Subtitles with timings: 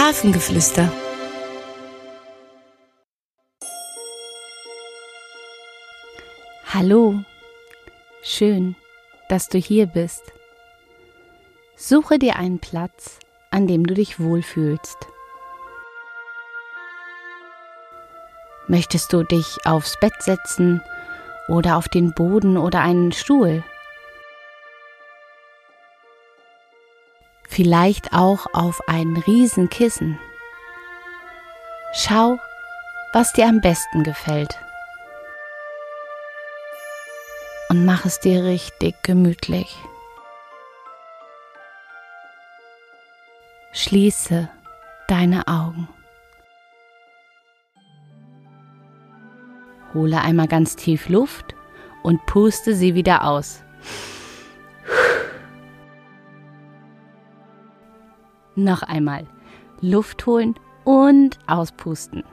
[0.00, 0.90] Hafengeflüster.
[6.72, 7.22] Hallo,
[8.22, 8.76] schön,
[9.28, 10.22] dass du hier bist.
[11.76, 13.18] Suche dir einen Platz,
[13.50, 14.96] an dem du dich wohlfühlst.
[18.68, 20.80] Möchtest du dich aufs Bett setzen
[21.46, 23.62] oder auf den Boden oder einen Stuhl?
[27.50, 30.20] Vielleicht auch auf ein Riesenkissen.
[31.92, 32.38] Schau,
[33.12, 34.56] was dir am besten gefällt.
[37.68, 39.76] Und mach es dir richtig gemütlich.
[43.72, 44.48] Schließe
[45.08, 45.88] deine Augen.
[49.92, 51.56] Hole einmal ganz tief Luft
[52.04, 53.64] und puste sie wieder aus.
[58.54, 59.26] Noch einmal
[59.80, 62.24] Luft holen und auspusten.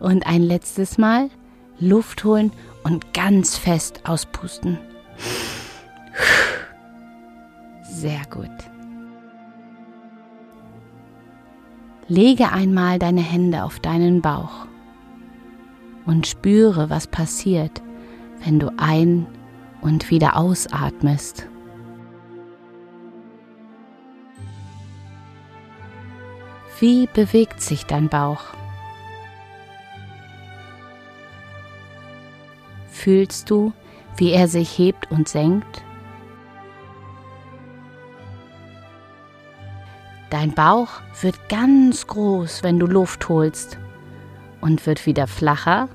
[0.00, 1.30] Und ein letztes Mal
[1.78, 2.52] Luft holen
[2.84, 4.78] und ganz fest auspusten.
[7.82, 8.50] Sehr gut.
[12.08, 14.66] Lege einmal deine Hände auf deinen Bauch
[16.04, 17.82] und spüre, was passiert,
[18.44, 19.26] wenn du ein-
[19.80, 21.48] und wieder ausatmest.
[26.78, 28.42] Wie bewegt sich dein Bauch?
[32.88, 33.72] Fühlst du,
[34.16, 35.82] wie er sich hebt und senkt?
[40.28, 40.88] Dein Bauch
[41.20, 43.78] wird ganz groß, wenn du Luft holst
[44.60, 45.88] und wird wieder flacher,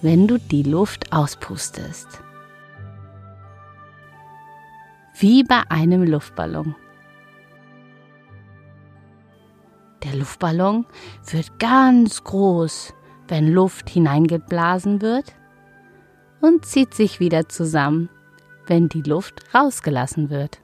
[0.00, 2.22] wenn du die Luft auspustest.
[5.22, 6.74] Wie bei einem Luftballon.
[10.02, 10.84] Der Luftballon
[11.30, 12.92] wird ganz groß,
[13.28, 15.36] wenn Luft hineingeblasen wird
[16.40, 18.08] und zieht sich wieder zusammen,
[18.66, 20.58] wenn die Luft rausgelassen wird.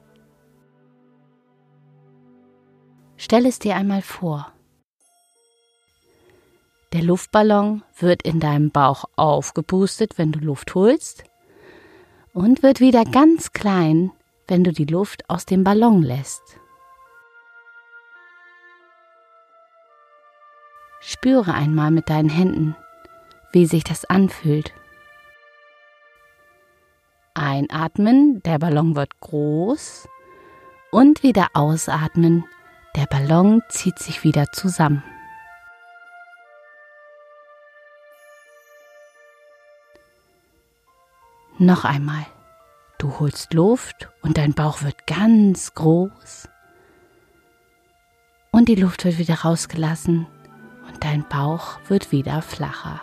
[3.17, 4.53] Stell es dir einmal vor.
[6.93, 11.23] Der Luftballon wird in deinem Bauch aufgepustet, wenn du Luft holst,
[12.33, 14.11] und wird wieder ganz klein,
[14.49, 16.59] wenn du die Luft aus dem Ballon lässt.
[21.01, 22.77] Spüre einmal mit deinen Händen,
[23.53, 24.73] wie sich das anfühlt.
[27.35, 30.09] Einatmen, der Ballon wird groß
[30.91, 32.45] und wieder ausatmen,
[32.97, 35.05] der Ballon zieht sich wieder zusammen.
[41.59, 42.27] Noch einmal.
[42.99, 46.49] Du holst Luft und dein Bauch wird ganz groß.
[48.51, 50.27] Und die Luft wird wieder rausgelassen
[50.89, 53.01] und dein Bauch wird wieder flacher.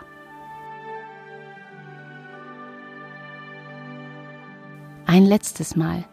[5.06, 6.04] Ein letztes Mal.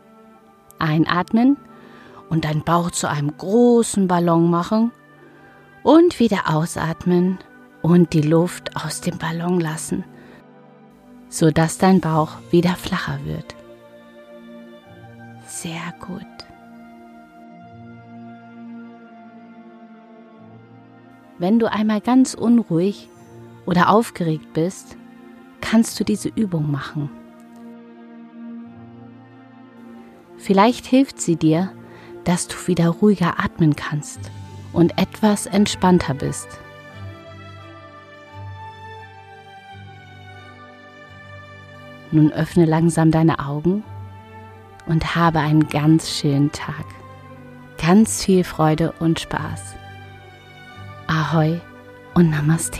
[0.80, 1.58] Einatmen
[2.30, 4.94] und deinen Bauch zu einem großen Ballon machen
[5.84, 7.38] und wieder ausatmen
[7.82, 10.06] und die Luft aus dem Ballon lassen,
[11.28, 13.56] sodass dein Bauch wieder flacher wird.
[15.54, 16.26] Sehr gut.
[21.38, 23.08] Wenn du einmal ganz unruhig
[23.68, 24.98] oder aufgeregt bist,
[25.62, 27.12] kannst du diese Übung machen.
[30.38, 31.72] Vielleicht hilft sie dir,
[32.24, 34.32] dass du wieder ruhiger atmen kannst
[34.74, 36.48] und etwas entspannter bist.
[42.12, 43.84] Nun öffne langsam deine Augen
[44.86, 46.86] und habe einen ganz schönen Tag.
[47.82, 49.76] Ganz viel Freude und Spaß.
[51.08, 51.60] Ahoi
[52.14, 52.80] und Namaste.